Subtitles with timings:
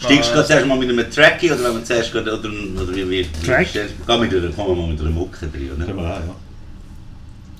[0.00, 2.48] Steigst du gerade zuerst mal mit einem Tracky oder wenn man zuerst gerade, oder,
[2.80, 3.66] oder wie, wie, Track?
[3.72, 3.80] Geh
[4.16, 5.96] mit einer, kommen wir mal mit einer Mucke drin, Können oder?
[5.96, 6.34] wir auch, ja.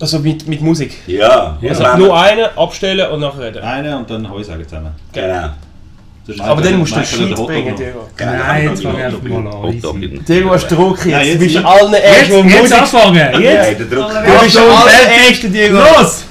[0.00, 0.98] Also mit, mit Musik.
[1.09, 3.59] Ja, Also wenn nur wir- einen abstellen und nachher reden.
[3.64, 4.93] Einen und dann Heu sagen zusammen.
[5.12, 5.48] Genau.
[6.38, 7.74] Aber dann musst du Shit bringen.
[7.74, 8.06] Diego.
[8.16, 11.07] Genau, Nein, jetzt fang wir einfach mal an, Diego hast Druck jetzt.
[11.07, 12.79] Ja, jetzt du bist allen erst, wo jetzt Musik...
[12.82, 13.16] anfangen!
[13.16, 13.80] Ja, Jetzt!
[13.80, 14.11] der Druck.
[14.12, 15.79] Du bist allen Erste, Diego.
[15.79, 16.25] Los!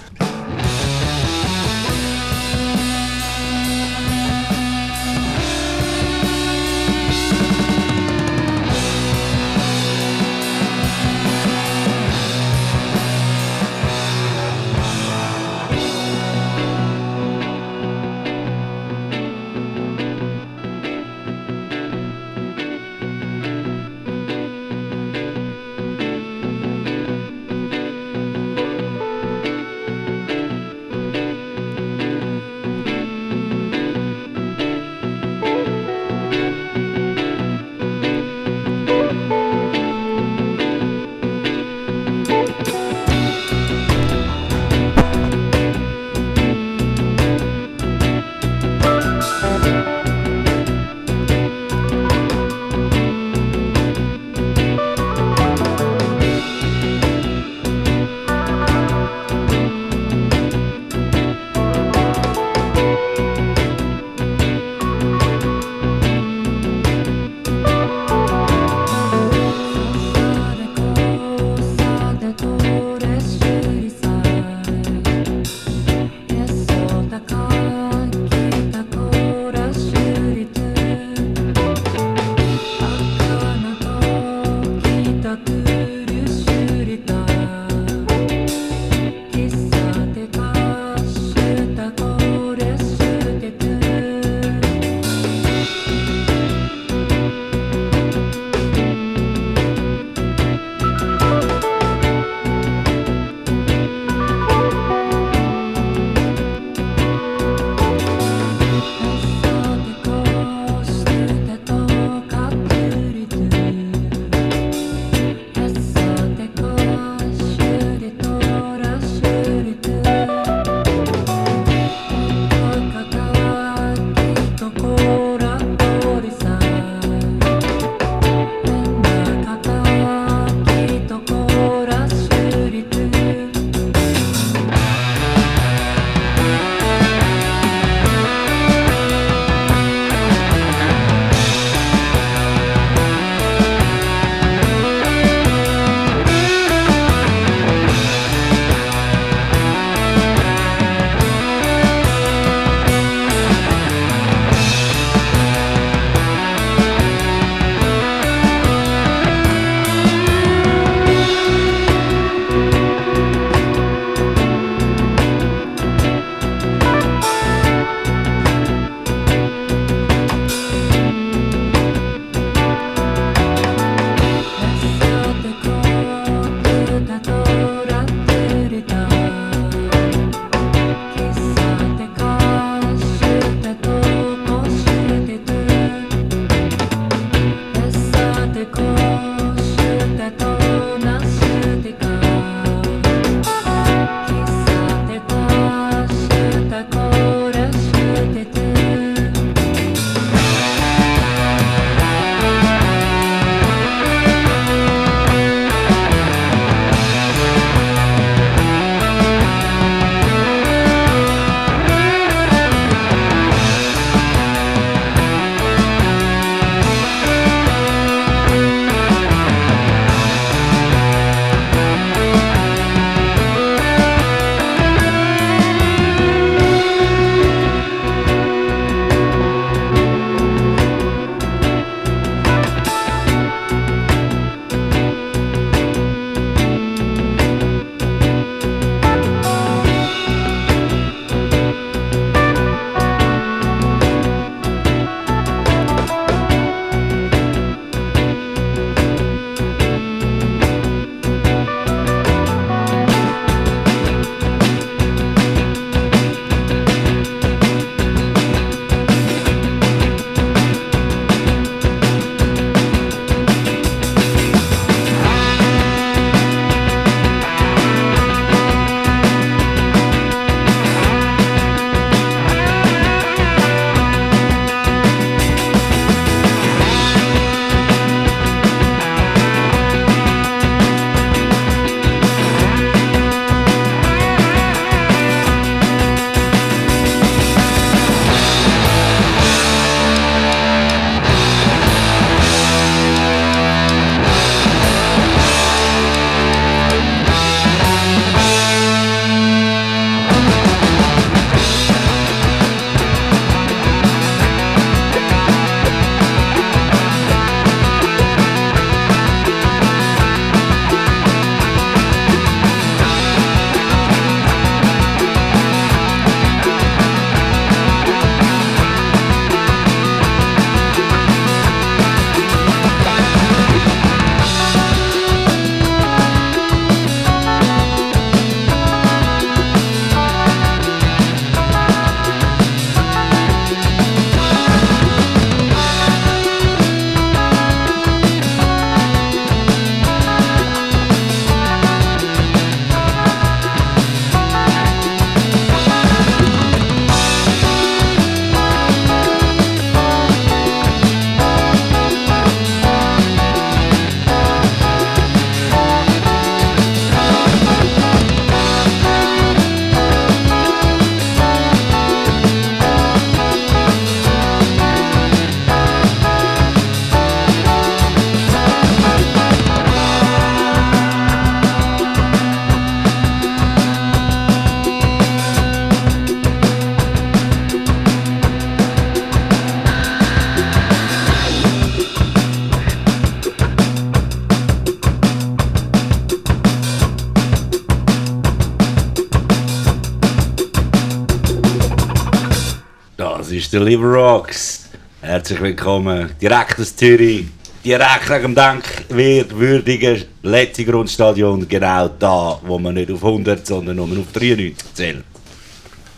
[393.78, 394.90] Ist der Liver Rocks.
[395.22, 396.32] Herzlich willkommen.
[396.42, 397.46] Direkt aus Zürich.
[397.86, 401.68] Direkt nach dem denkwürdigen letzten Grundstadion.
[401.68, 405.24] Genau da, wo man nicht auf 100, sondern nur auf 93 zählt.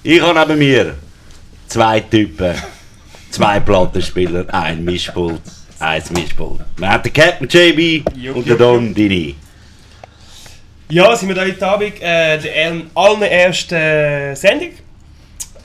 [0.03, 0.95] Ich habe neben mir
[1.67, 2.55] zwei Typen,
[3.29, 5.41] zwei Plattenspieler, ein Mischpult,
[5.79, 6.61] ein Mischpult.
[6.77, 9.35] Wir haben den Captain JB Jupp, und den Don Dini.
[10.87, 14.71] Ja, sind wir heute Abend äh, der allerersten äh, Sendung.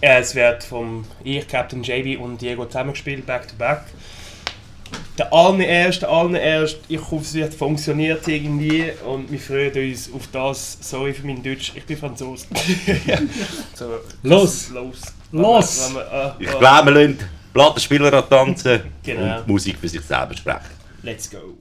[0.04, 3.84] Äh, es wird vom ich, Captain JB und Diego zusammengespielt, back to back.
[5.16, 10.76] Der allererste, allererste, ich hoffe es wird funktioniert irgendwie und wir freuen uns auf das.
[10.82, 12.46] Sorry für mein Deutsch, ich bin Franzose.
[13.74, 14.68] so, Los.
[14.70, 15.00] Los!
[15.32, 15.86] Los.
[15.88, 17.18] Wenn wir- äh, Ich äh, glaube, wir lassen
[17.54, 19.38] Plattenspieler an tanzen Genau.
[19.38, 20.74] und Musik für sich selber sprechen.
[21.02, 21.56] Let's go!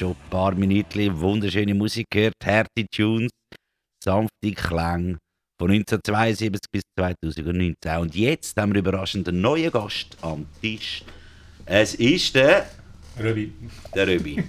[0.00, 3.30] Schon ein paar Minuten wunderschöne Musik gehört, harte Tunes,
[4.02, 5.18] sanfte Klänge
[5.60, 7.74] von 1972 bis 2019.
[8.00, 11.04] Und jetzt haben wir überraschend einen neuen Gast am Tisch.
[11.66, 12.66] Es ist der,
[13.22, 13.52] Röbi.
[13.94, 14.42] der Röbi.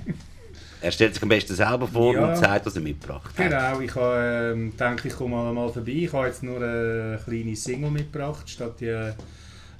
[0.82, 2.30] er stellt sich am besten selber vor Ja.
[2.30, 3.50] und sagt, was er mitgebracht hat.
[3.50, 5.92] Genau, ich habe ähm, gedacht, ich komme mal, mal vorbei.
[5.92, 9.12] Ich habe jetzt nur eine kleine Single mitgebracht, statt die äh,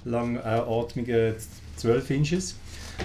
[0.04, 1.34] langatmigen
[1.76, 2.56] 12 Inches.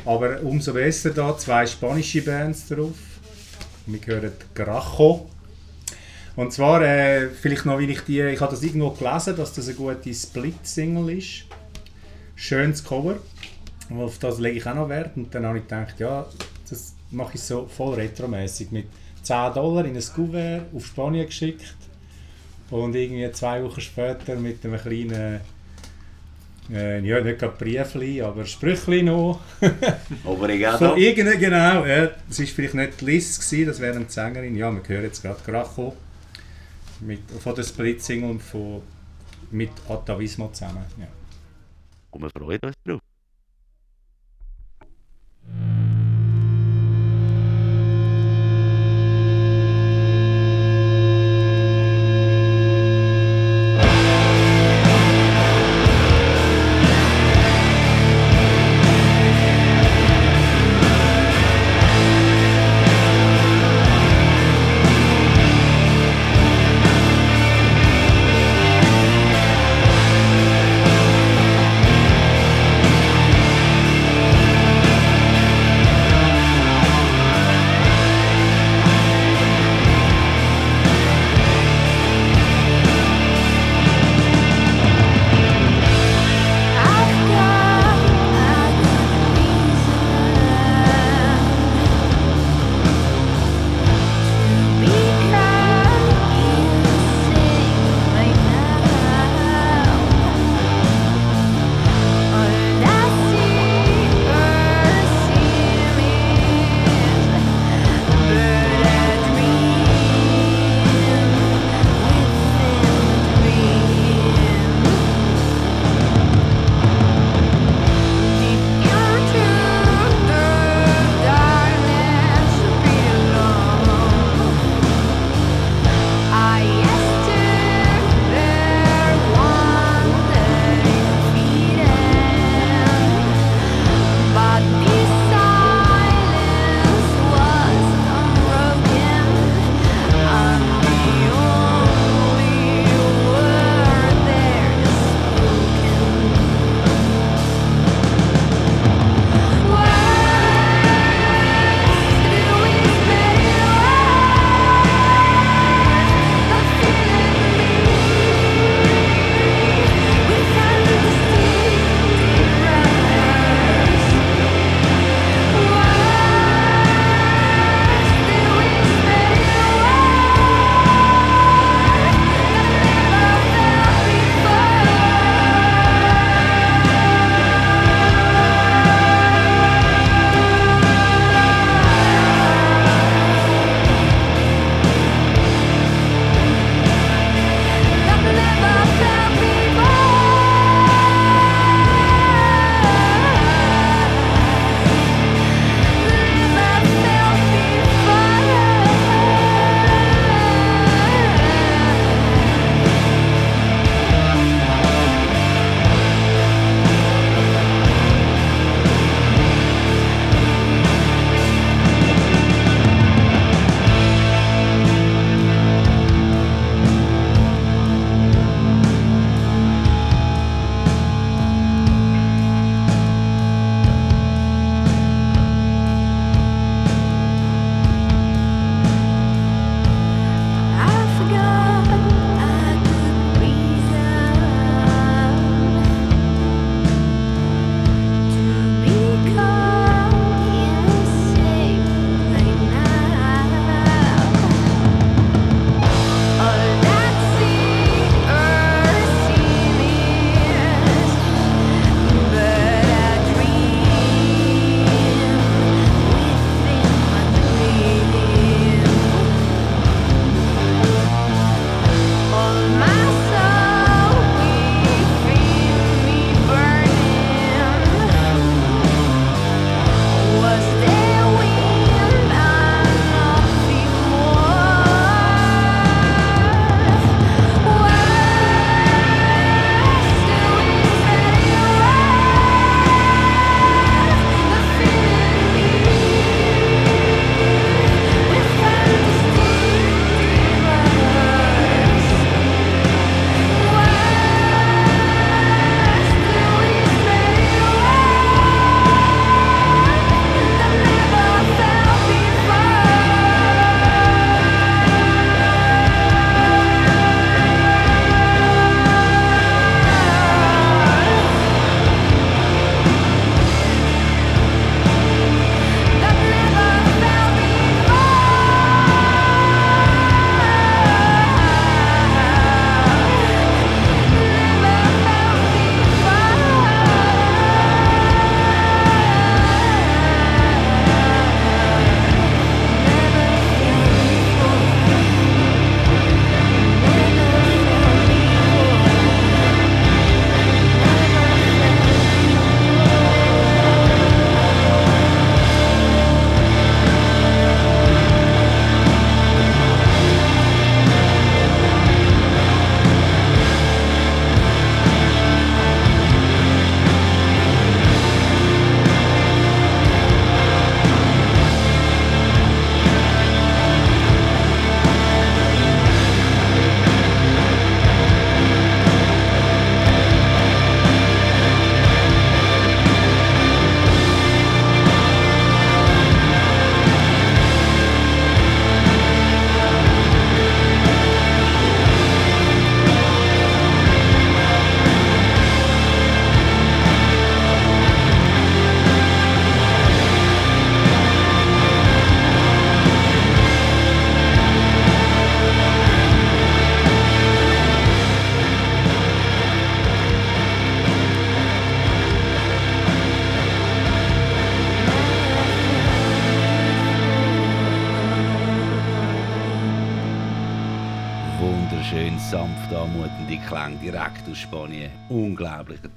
[0.06, 2.96] Aber umso besser da, zwei spanische Bands drauf.
[3.86, 5.30] Wir hören Gracho.
[6.36, 9.68] Und zwar, äh, vielleicht noch, weil ich die, ich habe das irgendwo gelesen, dass das
[9.68, 11.46] eine gute Split-Single ist.
[12.36, 13.18] Schönes Cover.
[13.90, 15.18] Und auf das lege ich auch noch Wert.
[15.18, 16.28] Und dann habe ich gedacht, ja,
[16.70, 18.86] das mache ich so voll retromäßig mit
[19.24, 21.76] 10 Dollar in ein Kuvert auf Spanien geschickt.
[22.70, 25.42] Und irgendwie zwei Wochen später mit einem kleinen,
[26.72, 29.40] äh, ja, nicht gerade Briefli, aber Sprüchli noch.
[30.26, 30.90] Obrigado.
[30.90, 34.56] Von irgendeinem, genau, ja, das war vielleicht nicht Liz, gewesen, das wäre eine Sängerin.
[34.56, 35.96] Ja, wir hören jetzt gerade Gracho
[37.00, 38.82] mit, von der Split-Single von,
[39.52, 40.84] mit Atavismo zusammen.
[41.00, 41.08] Ja.
[42.12, 43.02] Und wir freuen uns drauf.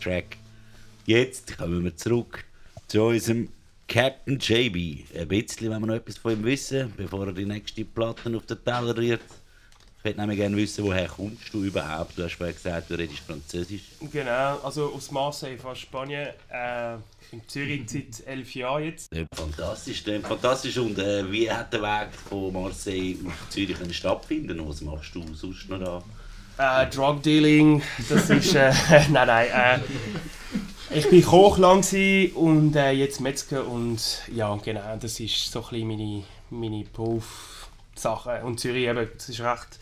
[0.01, 0.37] Track.
[1.07, 2.45] Jetzt kommen wir zurück
[2.89, 3.49] zu unserem
[3.89, 5.05] Captain JB.
[5.17, 8.47] Ein bisschen, wenn wir noch etwas von ihm wissen, bevor er die nächste Platte auf
[8.47, 9.21] den Teller rührt.
[9.99, 12.17] Ich würde nämlich gerne wissen, woher kommst du überhaupt?
[12.17, 13.83] Du hast vorhin gesagt, du redest Französisch.
[14.11, 16.29] Genau, also aus Marseille von Spanien.
[16.49, 16.95] Äh,
[17.33, 19.11] in Zürich seit elf Jahren jetzt.
[19.11, 20.79] Klingt Fantastisch, fantastisch.
[20.79, 24.67] Und äh, wie hat der Weg von Marseille auf Zürich stattfinden?
[24.67, 26.03] Was machst du sonst noch da?
[26.61, 28.55] Äh, Drug Dealing, das ist.
[28.55, 28.71] Äh,
[29.11, 29.49] nein, nein.
[29.49, 29.79] Äh,
[30.91, 31.83] ich bin Koch lang
[32.35, 34.01] und äh, jetzt Metzger und
[34.35, 38.43] ja, genau, das ist so ein meine, meine Berufssache.
[38.45, 39.79] Und Zürich eben, das ist recht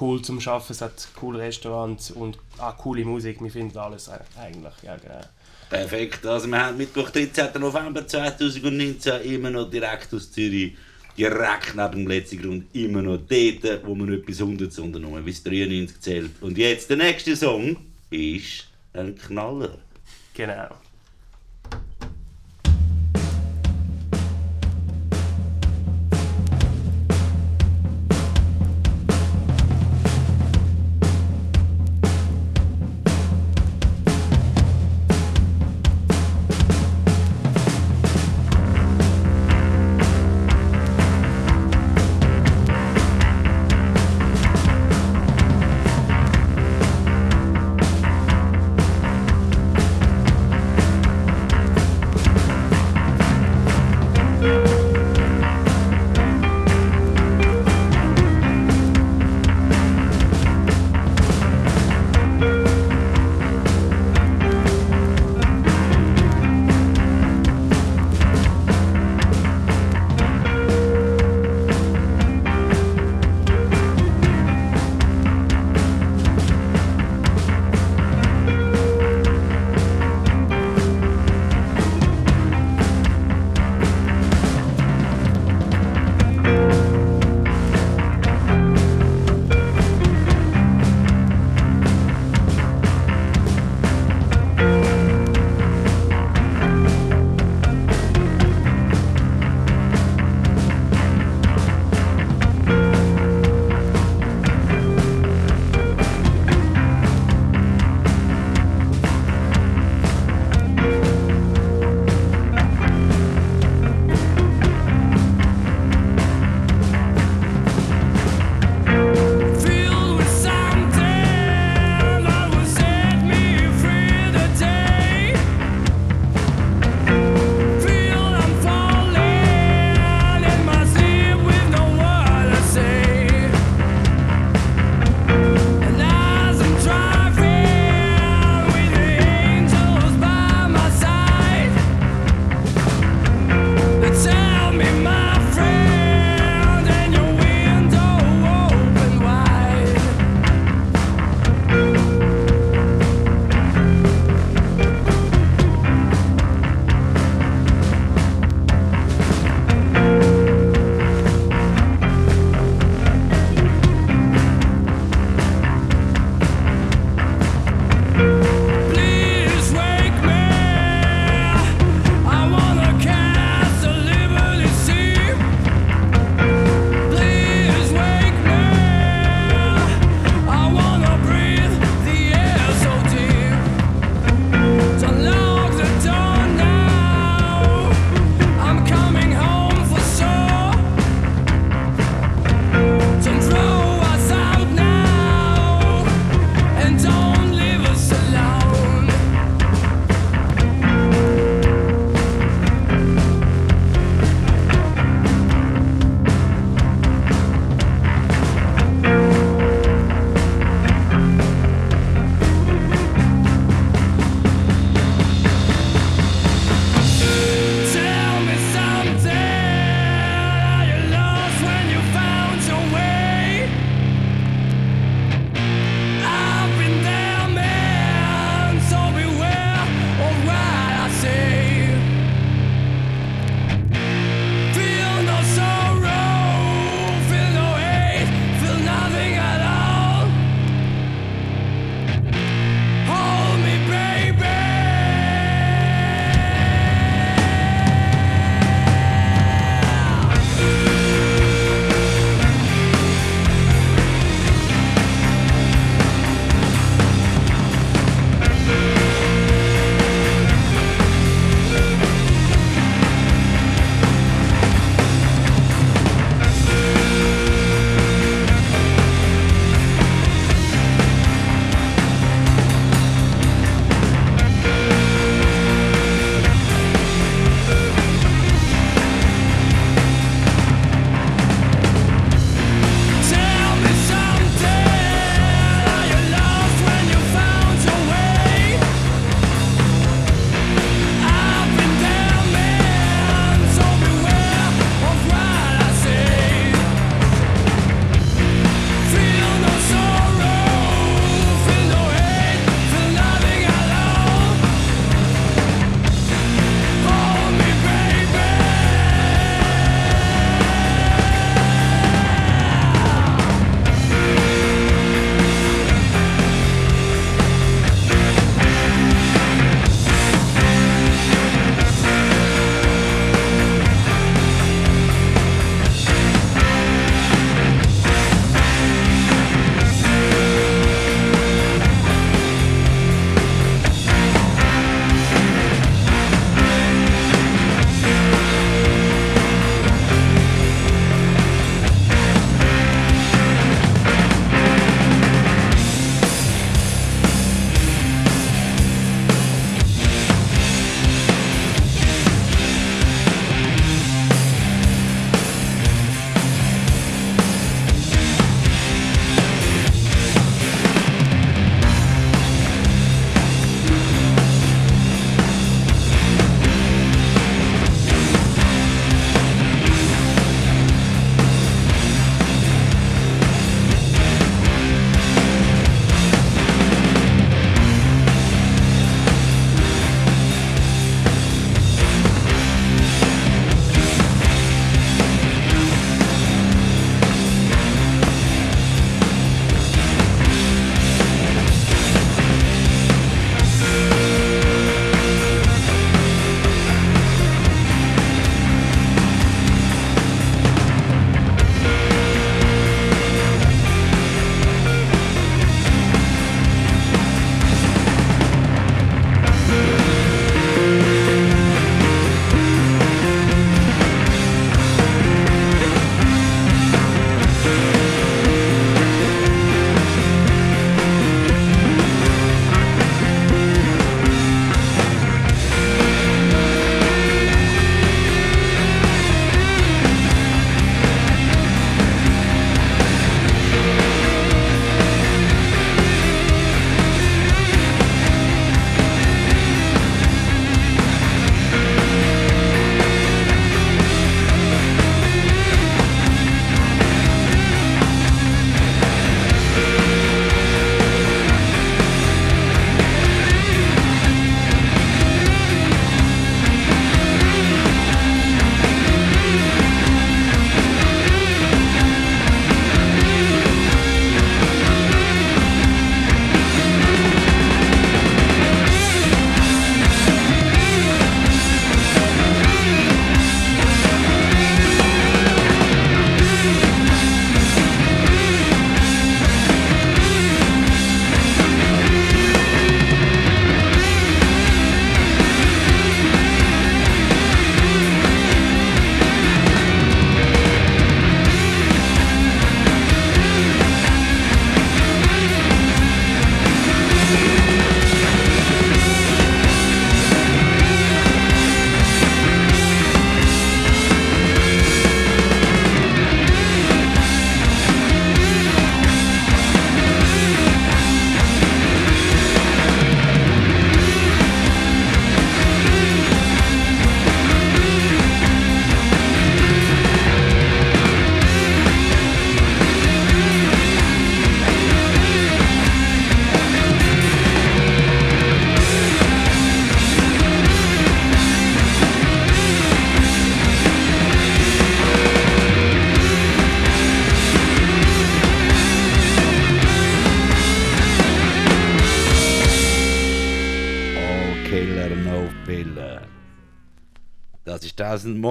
[0.00, 4.74] cool zum Arbeiten, es hat coole Restaurants und auch coole Musik, wir finden alles eigentlich,
[4.82, 5.20] ja genau.
[5.68, 7.60] Perfekt, also wir haben Mittwoch 13.
[7.60, 10.76] November 2019 immer noch direkt aus Zürich,
[11.16, 15.42] direkt neben dem letzten Grund, immer noch dort, wo man bis 100, sondern nur bis
[15.42, 16.30] 93 zählt.
[16.40, 17.76] Und jetzt der nächste Song
[18.10, 19.78] ist ein Knaller.
[20.34, 20.68] Genau.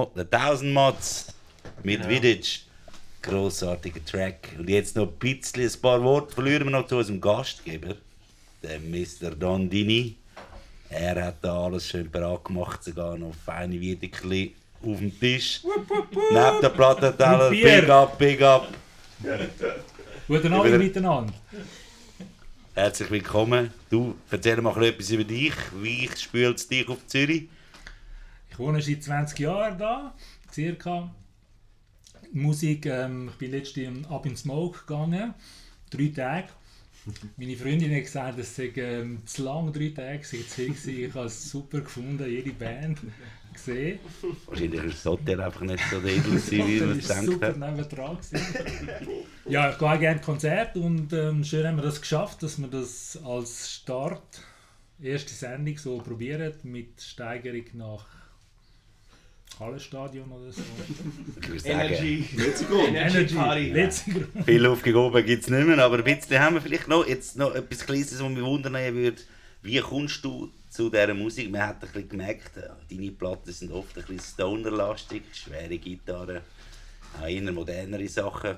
[0.00, 1.26] Mo der 1000 Mods
[1.82, 2.08] mit Genau.
[2.08, 2.60] Vidic.
[3.22, 4.48] Grossartiger Track.
[4.58, 7.96] Und jetzt noch ein bisschen, ein paar Worte verlieren wir noch zu unserem Gastgeber,
[8.62, 9.30] dem Mr.
[9.32, 10.16] Dondini.
[10.88, 15.60] Er hat da alles schön bereit gemacht, sogar noch feine Wiedekerli auf dem Tisch.
[16.30, 18.68] Neben der Plattenteller, big up, big up.
[20.26, 21.32] Guten Abend miteinander.
[22.74, 23.70] Herzlich willkommen.
[23.90, 25.52] Du, erzähl mal ein bisschen etwas über dich.
[25.82, 27.48] Wie spült es dich auf Zürich?
[28.60, 30.14] Ich wohne seit 20 Jahren da,
[30.52, 31.10] circa.
[32.34, 35.32] Musik, ähm, ich bin letztes Jahr ab in Smoke gegangen,
[35.88, 36.48] drei Tage.
[37.38, 40.90] Meine Freundin hat gesagt, es sei ähm, zu lang, drei Tage, gewesen.
[40.90, 42.98] Ich habe es super gefunden, jede Band
[43.54, 43.98] gesehen.
[44.44, 47.66] Wahrscheinlich ist das Hotel einfach nicht so edel, wie man es Das war gedacht super
[47.66, 48.18] nebendran.
[49.48, 53.18] ja, ich gehe gerne Konzert und ähm, schön haben wir das geschafft, dass wir das
[53.24, 54.42] als Start,
[55.00, 58.19] erste Sendung so probieren, mit Steigerung nach
[59.60, 60.62] Hallenstadion oder so.
[61.40, 62.24] Ich würde sagen, Energy.
[62.36, 62.86] Let's go!
[62.86, 63.70] Energy Party.
[63.70, 64.42] Let's go.
[64.44, 67.54] viel aufgehoben gibt es nicht mehr, aber ein bisschen haben wir vielleicht noch, jetzt noch
[67.54, 69.20] etwas Kleines, was mich wundern würde.
[69.62, 71.50] Wie kommst du zu dieser Musik?
[71.50, 76.40] Man hat ein bisschen gemerkt, äh, deine Platten sind oft ein bisschen stonerlastig, schwere Gitarren,
[77.20, 78.56] auch eher modernere Sachen.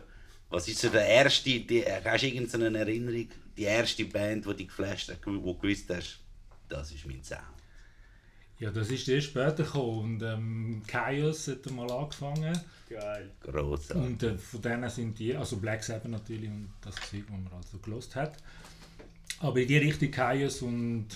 [0.50, 4.54] Was ist so der erste, die, äh, hast du irgendeine Erinnerung, die erste Band, die
[4.54, 6.20] dich geflasht hat, wo du gewusst hast,
[6.68, 7.61] das ist mein Sound?
[8.62, 12.56] Ja, das ist erst später gekommen und ähm, Chaos hat mal angefangen
[12.88, 13.28] Geil.
[13.40, 13.96] Grossartig.
[13.96, 17.52] und äh, von denen sind die, also Black Sabbath natürlich und das Zeug, was man
[17.52, 18.36] also gelost hat.
[19.40, 21.08] Aber in die Richtung Chaos und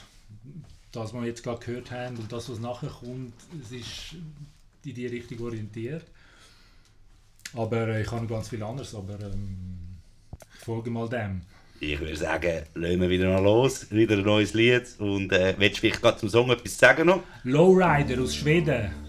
[0.91, 4.17] das, was wir jetzt gerade gehört haben und das, was nachher kommt, es ist
[4.85, 6.05] in die Richtung orientiert.
[7.55, 9.99] Aber äh, ich habe noch ganz viel anderes, aber ähm,
[10.53, 11.43] ich folge mal dem.
[11.81, 14.85] Ich würde sagen, lassen wir wieder mal los, wieder ein neues Lied.
[14.99, 17.23] Und äh, willst du vielleicht gerade zum Song etwas sagen noch?
[17.45, 19.06] Lowrider aus Schweden.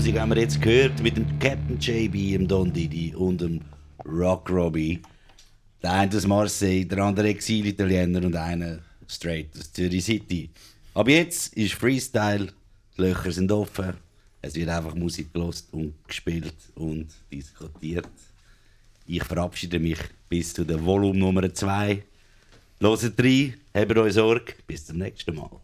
[0.00, 3.60] Musik haben wir jetzt gehört mit dem Captain JB, dem Don Didi und dem
[4.06, 4.98] Rock Robbie.
[5.82, 10.48] Der eine aus Marseille, der andere Exil-Italiener und einer straight aus Zürich City.
[10.94, 12.46] Aber jetzt ist Freestyle,
[12.96, 13.92] die Löcher sind offen.
[14.40, 18.08] Es wird einfach Musik gelost und gespielt und diskutiert.
[19.06, 19.98] Ich verabschiede mich
[20.30, 22.02] bis zu der Volume Nummer 2.
[22.80, 24.54] Hört rein, habt euch Sorge.
[24.66, 25.59] Bis zum nächsten Mal.